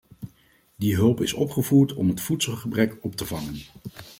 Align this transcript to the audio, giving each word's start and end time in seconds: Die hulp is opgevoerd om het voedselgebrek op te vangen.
Die 0.75 0.95
hulp 0.95 1.21
is 1.21 1.33
opgevoerd 1.33 1.93
om 1.93 2.07
het 2.09 2.21
voedselgebrek 2.21 2.97
op 3.01 3.15
te 3.15 3.25
vangen. 3.25 3.61